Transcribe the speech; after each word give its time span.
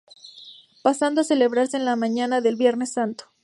Pasando 0.81 1.21
a 1.21 1.23
celebrarse 1.23 1.77
en 1.77 1.85
la 1.85 1.95
mañana 1.95 2.41
del 2.41 2.55
Viernes 2.55 2.93
Santo. 2.93 3.25